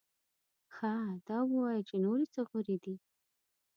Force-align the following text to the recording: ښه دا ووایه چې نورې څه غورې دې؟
ښه 0.75 0.93
دا 1.27 1.37
ووایه 1.49 1.81
چې 1.89 1.95
نورې 2.03 2.25
څه 2.33 2.41
غورې 2.47 2.77
دې؟ 2.83 2.95